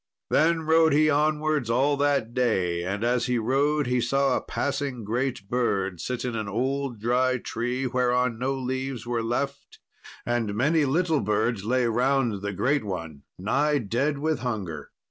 [0.31, 5.03] Then rode he onwards all that day, and as he rode he saw a passing
[5.03, 9.77] great bird sit in an old dry tree, whereon no leaves were left;
[10.25, 14.89] and many little birds lay round the great one, nigh dead with hunger.